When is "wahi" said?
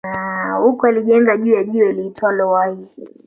2.51-2.87